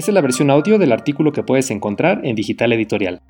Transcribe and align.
Esta 0.00 0.12
es 0.12 0.14
la 0.14 0.22
versión 0.22 0.48
audio 0.48 0.78
del 0.78 0.92
artículo 0.92 1.30
que 1.30 1.42
puedes 1.42 1.70
encontrar 1.70 2.22
en 2.24 2.34
Digital 2.34 2.72
Editorial. 2.72 3.20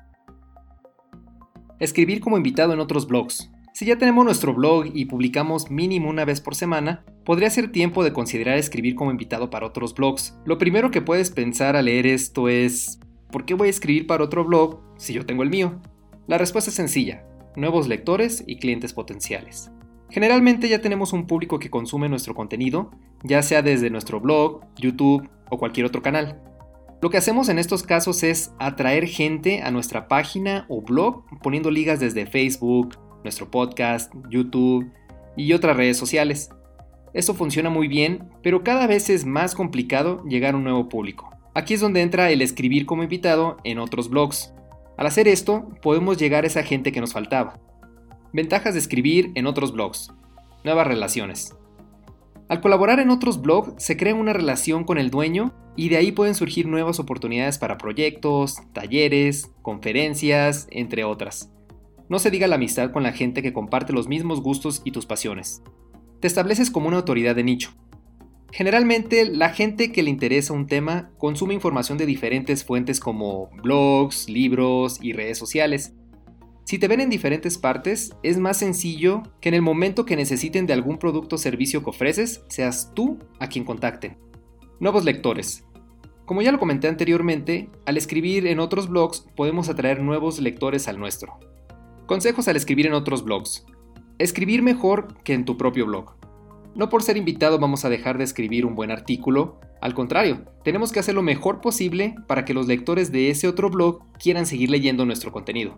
Escribir 1.79 2.21
como 2.21 2.37
invitado 2.37 2.71
en 2.71 2.79
otros 2.79 3.07
blogs. 3.07 3.51
Si 3.73 3.85
ya 3.85 3.97
tenemos 3.97 4.23
nuestro 4.23 4.53
blog 4.53 4.85
y 4.93 5.03
publicamos 5.03 5.69
mínimo 5.69 6.09
una 6.09 6.23
vez 6.23 6.39
por 6.39 6.55
semana, 6.55 7.03
podría 7.25 7.49
ser 7.49 7.73
tiempo 7.73 8.05
de 8.05 8.13
considerar 8.13 8.57
escribir 8.57 8.95
como 8.95 9.11
invitado 9.11 9.49
para 9.49 9.65
otros 9.65 9.93
blogs. 9.93 10.37
Lo 10.45 10.57
primero 10.57 10.91
que 10.91 11.01
puedes 11.01 11.29
pensar 11.29 11.75
al 11.75 11.83
leer 11.83 12.07
esto 12.07 12.47
es, 12.47 13.01
¿por 13.33 13.43
qué 13.43 13.53
voy 13.53 13.67
a 13.67 13.71
escribir 13.71 14.07
para 14.07 14.23
otro 14.23 14.45
blog 14.45 14.79
si 14.95 15.11
yo 15.11 15.25
tengo 15.25 15.43
el 15.43 15.49
mío? 15.49 15.81
La 16.27 16.37
respuesta 16.37 16.69
es 16.69 16.77
sencilla, 16.77 17.25
nuevos 17.57 17.89
lectores 17.89 18.45
y 18.47 18.59
clientes 18.59 18.93
potenciales. 18.93 19.69
Generalmente 20.09 20.69
ya 20.69 20.79
tenemos 20.79 21.11
un 21.11 21.27
público 21.27 21.59
que 21.59 21.69
consume 21.69 22.07
nuestro 22.07 22.33
contenido, 22.33 22.91
ya 23.23 23.41
sea 23.43 23.61
desde 23.61 23.89
nuestro 23.89 24.21
blog, 24.21 24.61
YouTube 24.77 25.29
o 25.49 25.57
cualquier 25.57 25.85
otro 25.85 26.01
canal. 26.01 26.41
Lo 27.01 27.09
que 27.09 27.17
hacemos 27.17 27.49
en 27.49 27.57
estos 27.57 27.81
casos 27.81 28.21
es 28.21 28.53
atraer 28.59 29.07
gente 29.07 29.63
a 29.63 29.71
nuestra 29.71 30.07
página 30.07 30.67
o 30.69 30.83
blog 30.83 31.23
poniendo 31.41 31.71
ligas 31.71 31.99
desde 31.99 32.27
Facebook, 32.27 32.95
nuestro 33.23 33.49
podcast, 33.49 34.13
YouTube 34.29 34.87
y 35.35 35.53
otras 35.53 35.75
redes 35.75 35.97
sociales. 35.97 36.51
Esto 37.15 37.33
funciona 37.33 37.71
muy 37.71 37.87
bien, 37.87 38.29
pero 38.43 38.63
cada 38.63 38.85
vez 38.85 39.09
es 39.09 39.25
más 39.25 39.55
complicado 39.55 40.23
llegar 40.25 40.53
a 40.53 40.57
un 40.57 40.63
nuevo 40.63 40.89
público. 40.89 41.31
Aquí 41.55 41.73
es 41.73 41.81
donde 41.81 42.03
entra 42.03 42.29
el 42.29 42.43
escribir 42.43 42.85
como 42.85 43.01
invitado 43.01 43.57
en 43.63 43.79
otros 43.79 44.07
blogs. 44.07 44.53
Al 44.95 45.07
hacer 45.07 45.27
esto, 45.27 45.69
podemos 45.81 46.17
llegar 46.19 46.43
a 46.43 46.47
esa 46.47 46.61
gente 46.61 46.91
que 46.91 47.01
nos 47.01 47.13
faltaba. 47.13 47.59
Ventajas 48.31 48.75
de 48.75 48.79
escribir 48.79 49.31
en 49.33 49.47
otros 49.47 49.73
blogs. 49.73 50.13
Nuevas 50.63 50.85
relaciones. 50.85 51.55
Al 52.51 52.59
colaborar 52.59 52.99
en 52.99 53.11
otros 53.11 53.41
blogs 53.41 53.81
se 53.81 53.95
crea 53.95 54.13
una 54.13 54.33
relación 54.33 54.83
con 54.83 54.97
el 54.97 55.09
dueño 55.09 55.53
y 55.77 55.87
de 55.87 55.95
ahí 55.95 56.11
pueden 56.11 56.35
surgir 56.35 56.67
nuevas 56.67 56.99
oportunidades 56.99 57.57
para 57.57 57.77
proyectos, 57.77 58.57
talleres, 58.73 59.49
conferencias, 59.61 60.67
entre 60.69 61.05
otras. 61.05 61.49
No 62.09 62.19
se 62.19 62.29
diga 62.29 62.47
la 62.47 62.55
amistad 62.55 62.91
con 62.91 63.03
la 63.03 63.13
gente 63.13 63.41
que 63.41 63.53
comparte 63.53 63.93
los 63.93 64.09
mismos 64.09 64.41
gustos 64.41 64.81
y 64.83 64.91
tus 64.91 65.05
pasiones. 65.05 65.63
Te 66.19 66.27
estableces 66.27 66.69
como 66.71 66.89
una 66.89 66.97
autoridad 66.97 67.37
de 67.37 67.45
nicho. 67.45 67.71
Generalmente 68.51 69.29
la 69.29 69.51
gente 69.51 69.93
que 69.93 70.03
le 70.03 70.09
interesa 70.09 70.51
un 70.51 70.67
tema 70.67 71.09
consume 71.17 71.53
información 71.53 71.97
de 71.97 72.05
diferentes 72.05 72.65
fuentes 72.65 72.99
como 72.99 73.49
blogs, 73.63 74.27
libros 74.27 74.99
y 75.01 75.13
redes 75.13 75.37
sociales, 75.37 75.93
si 76.71 76.79
te 76.79 76.87
ven 76.87 77.01
en 77.01 77.09
diferentes 77.09 77.57
partes, 77.57 78.15
es 78.23 78.37
más 78.37 78.55
sencillo 78.55 79.23
que 79.41 79.49
en 79.49 79.55
el 79.55 79.61
momento 79.61 80.05
que 80.05 80.15
necesiten 80.15 80.67
de 80.67 80.71
algún 80.71 80.99
producto 80.99 81.35
o 81.35 81.37
servicio 81.37 81.83
que 81.83 81.89
ofreces, 81.89 82.45
seas 82.47 82.93
tú 82.93 83.19
a 83.39 83.47
quien 83.47 83.65
contacten. 83.65 84.17
Nuevos 84.79 85.03
lectores. 85.03 85.65
Como 86.23 86.41
ya 86.41 86.53
lo 86.53 86.59
comenté 86.59 86.87
anteriormente, 86.87 87.69
al 87.85 87.97
escribir 87.97 88.47
en 88.47 88.61
otros 88.61 88.87
blogs 88.87 89.25
podemos 89.35 89.67
atraer 89.67 90.01
nuevos 90.01 90.39
lectores 90.39 90.87
al 90.87 90.97
nuestro. 90.97 91.39
Consejos 92.05 92.47
al 92.47 92.55
escribir 92.55 92.87
en 92.87 92.93
otros 92.93 93.25
blogs. 93.25 93.65
Escribir 94.17 94.61
mejor 94.61 95.21
que 95.25 95.33
en 95.33 95.43
tu 95.43 95.57
propio 95.57 95.85
blog. 95.85 96.15
No 96.73 96.87
por 96.87 97.03
ser 97.03 97.17
invitado 97.17 97.59
vamos 97.59 97.83
a 97.83 97.89
dejar 97.89 98.17
de 98.17 98.23
escribir 98.23 98.65
un 98.65 98.75
buen 98.75 98.91
artículo, 98.91 99.59
al 99.81 99.93
contrario, 99.93 100.45
tenemos 100.63 100.93
que 100.93 101.01
hacer 101.01 101.15
lo 101.15 101.21
mejor 101.21 101.59
posible 101.59 102.15
para 102.29 102.45
que 102.45 102.53
los 102.53 102.67
lectores 102.67 103.11
de 103.11 103.29
ese 103.29 103.49
otro 103.49 103.69
blog 103.69 104.09
quieran 104.13 104.45
seguir 104.45 104.69
leyendo 104.69 105.05
nuestro 105.05 105.33
contenido 105.33 105.77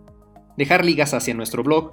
dejar 0.56 0.84
ligas 0.84 1.14
hacia 1.14 1.34
nuestro 1.34 1.62
blog. 1.62 1.92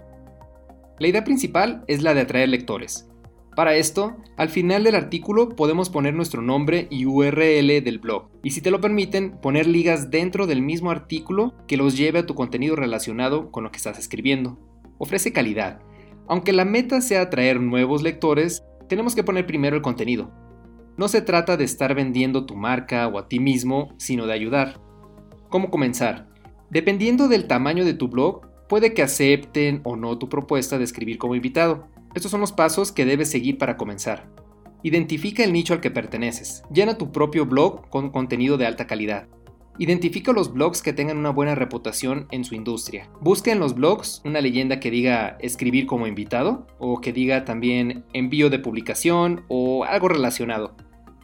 La 0.99 1.07
idea 1.07 1.23
principal 1.23 1.83
es 1.87 2.01
la 2.03 2.13
de 2.13 2.21
atraer 2.21 2.49
lectores. 2.49 3.07
Para 3.55 3.75
esto, 3.75 4.15
al 4.37 4.47
final 4.47 4.85
del 4.85 4.95
artículo 4.95 5.49
podemos 5.49 5.89
poner 5.89 6.13
nuestro 6.13 6.41
nombre 6.41 6.87
y 6.89 7.05
URL 7.05 7.83
del 7.83 7.99
blog, 7.99 8.29
y 8.43 8.51
si 8.51 8.61
te 8.61 8.71
lo 8.71 8.79
permiten, 8.79 9.31
poner 9.41 9.67
ligas 9.67 10.09
dentro 10.09 10.47
del 10.47 10.61
mismo 10.61 10.89
artículo 10.89 11.53
que 11.67 11.75
los 11.75 11.97
lleve 11.97 12.19
a 12.19 12.25
tu 12.25 12.33
contenido 12.33 12.77
relacionado 12.77 13.51
con 13.51 13.65
lo 13.65 13.71
que 13.71 13.77
estás 13.77 13.99
escribiendo. 13.99 14.57
Ofrece 14.99 15.33
calidad. 15.33 15.81
Aunque 16.29 16.53
la 16.53 16.63
meta 16.63 17.01
sea 17.01 17.23
atraer 17.23 17.59
nuevos 17.59 18.03
lectores, 18.03 18.63
tenemos 18.87 19.15
que 19.15 19.23
poner 19.23 19.45
primero 19.45 19.75
el 19.75 19.81
contenido. 19.81 20.31
No 20.95 21.09
se 21.09 21.21
trata 21.21 21.57
de 21.57 21.65
estar 21.65 21.93
vendiendo 21.93 22.45
tu 22.45 22.55
marca 22.55 23.07
o 23.07 23.17
a 23.17 23.27
ti 23.27 23.39
mismo, 23.39 23.93
sino 23.97 24.27
de 24.27 24.33
ayudar. 24.33 24.79
¿Cómo 25.49 25.69
comenzar? 25.69 26.29
Dependiendo 26.69 27.27
del 27.27 27.47
tamaño 27.47 27.83
de 27.83 27.95
tu 27.95 28.07
blog, 28.07 28.50
puede 28.71 28.93
que 28.93 29.03
acepten 29.03 29.81
o 29.83 29.97
no 29.97 30.17
tu 30.17 30.29
propuesta 30.29 30.77
de 30.77 30.85
escribir 30.85 31.17
como 31.17 31.35
invitado. 31.35 31.89
Estos 32.15 32.31
son 32.31 32.39
los 32.39 32.53
pasos 32.53 32.93
que 32.93 33.03
debes 33.03 33.29
seguir 33.29 33.57
para 33.57 33.75
comenzar. 33.75 34.29
Identifica 34.81 35.43
el 35.43 35.51
nicho 35.51 35.73
al 35.73 35.81
que 35.81 35.91
perteneces. 35.91 36.63
Llena 36.71 36.97
tu 36.97 37.11
propio 37.11 37.45
blog 37.45 37.89
con 37.89 38.11
contenido 38.11 38.57
de 38.57 38.65
alta 38.65 38.87
calidad. 38.87 39.27
Identifica 39.77 40.31
los 40.31 40.53
blogs 40.53 40.81
que 40.81 40.93
tengan 40.93 41.17
una 41.17 41.31
buena 41.31 41.53
reputación 41.53 42.27
en 42.31 42.45
su 42.45 42.55
industria. 42.55 43.09
Busca 43.19 43.51
en 43.51 43.59
los 43.59 43.75
blogs 43.75 44.21
una 44.23 44.39
leyenda 44.39 44.79
que 44.79 44.89
diga 44.89 45.35
escribir 45.41 45.85
como 45.85 46.07
invitado 46.07 46.65
o 46.79 47.01
que 47.01 47.11
diga 47.11 47.43
también 47.43 48.05
envío 48.13 48.49
de 48.49 48.59
publicación 48.59 49.43
o 49.49 49.83
algo 49.83 50.07
relacionado. 50.07 50.77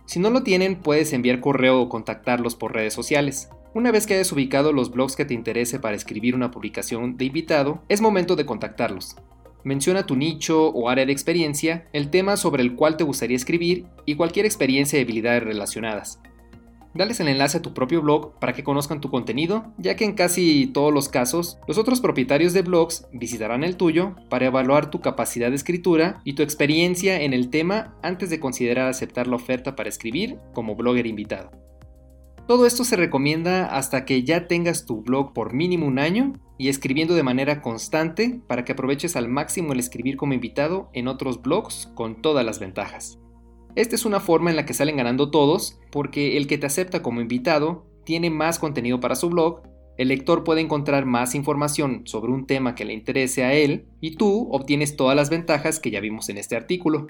Si 0.04 0.20
no 0.20 0.32
lo 0.32 0.44
tienen, 0.44 0.82
puedes 0.82 1.14
enviar 1.14 1.40
correo 1.40 1.80
o 1.80 1.88
contactarlos 1.88 2.58
por 2.58 2.74
redes 2.74 2.94
sociales. 2.94 3.48
Una 3.74 3.92
vez 3.92 4.08
que 4.08 4.16
hayas 4.16 4.32
ubicado 4.32 4.72
los 4.72 4.92
blogs 4.92 5.16
que 5.16 5.26
te 5.26 5.34
interese 5.34 5.80
para 5.80 5.96
escribir 5.96 6.36
una 6.36 6.52
publicación 6.52 7.18
de 7.18 7.26
invitado, 7.26 7.84
es 7.90 8.02
momento 8.02 8.36
de 8.36 8.46
contactarlos. 8.46 9.16
Menciona 9.64 10.06
tu 10.06 10.16
nicho 10.16 10.70
o 10.70 10.90
área 10.90 11.06
de 11.06 11.12
experiencia, 11.12 11.88
el 11.92 12.10
tema 12.10 12.38
sobre 12.38 12.64
el 12.64 12.76
cual 12.76 12.98
te 12.98 13.04
gustaría 13.04 13.36
escribir 13.36 13.86
y 14.06 14.16
cualquier 14.16 14.46
experiencia 14.46 14.98
y 14.98 15.04
habilidades 15.04 15.44
relacionadas. 15.44 16.20
Dales 16.94 17.20
el 17.20 17.28
enlace 17.28 17.58
a 17.58 17.62
tu 17.62 17.74
propio 17.74 18.02
blog 18.02 18.40
para 18.40 18.54
que 18.54 18.64
conozcan 18.64 19.02
tu 19.02 19.12
contenido, 19.12 19.72
ya 19.78 19.96
que 19.96 20.06
en 20.06 20.14
casi 20.14 20.68
todos 20.74 20.92
los 20.92 21.10
casos, 21.10 21.60
los 21.68 21.78
otros 21.78 22.02
propietarios 22.02 22.54
de 22.54 22.64
blogs 22.64 23.08
visitarán 23.12 23.64
el 23.64 23.78
tuyo 23.78 24.16
para 24.30 24.48
evaluar 24.48 24.90
tu 24.90 25.02
capacidad 25.02 25.50
de 25.50 25.58
escritura 25.58 26.22
y 26.24 26.34
tu 26.34 26.42
experiencia 26.42 27.22
en 27.22 27.34
el 27.34 27.50
tema 27.52 27.94
antes 28.02 28.32
de 28.32 28.40
considerar 28.40 28.88
aceptar 28.88 29.28
la 29.28 29.36
oferta 29.36 29.76
para 29.76 29.90
escribir 29.90 30.38
como 30.54 30.76
blogger 30.76 31.06
invitado. 31.06 31.52
Todo 32.48 32.66
esto 32.66 32.86
se 32.86 32.96
recomienda 32.96 33.66
hasta 33.66 34.06
que 34.06 34.24
ya 34.24 34.48
tengas 34.48 34.86
tu 34.86 35.02
blog 35.02 35.34
por 35.34 35.54
mínimo 35.54 35.86
un 35.86 36.00
año 36.00 36.32
y 36.58 36.70
escribiendo 36.70 37.14
de 37.14 37.22
manera 37.22 37.62
constante 37.62 38.40
para 38.48 38.64
que 38.64 38.72
aproveches 38.72 39.18
al 39.18 39.28
máximo 39.28 39.74
el 39.74 39.80
escribir 39.80 40.16
como 40.16 40.34
invitado 40.34 40.90
en 40.94 41.10
otros 41.10 41.42
blogs 41.42 41.92
con 41.94 42.22
todas 42.22 42.46
las 42.46 42.60
ventajas. 42.60 43.20
Esta 43.76 43.96
es 43.96 44.06
una 44.06 44.22
forma 44.22 44.50
en 44.50 44.56
la 44.56 44.66
que 44.66 44.74
salen 44.74 44.96
ganando 44.96 45.30
todos 45.30 45.78
porque 45.92 46.38
el 46.38 46.48
que 46.48 46.58
te 46.58 46.68
acepta 46.68 47.04
como 47.04 47.20
invitado 47.20 47.86
tiene 48.06 48.30
más 48.30 48.60
contenido 48.60 49.02
para 49.02 49.16
su 49.16 49.30
blog, 49.30 49.64
el 49.98 50.08
lector 50.08 50.46
puede 50.46 50.62
encontrar 50.62 51.06
más 51.06 51.36
información 51.36 52.04
sobre 52.06 52.32
un 52.32 52.46
tema 52.46 52.76
que 52.76 52.86
le 52.86 52.94
interese 52.94 53.44
a 53.44 53.54
él 53.54 53.88
y 54.00 54.16
tú 54.16 54.48
obtienes 54.52 54.96
todas 54.96 55.18
las 55.18 55.30
ventajas 55.30 55.82
que 55.82 55.92
ya 55.92 56.00
vimos 56.00 56.30
en 56.30 56.38
este 56.38 56.56
artículo. 56.56 57.08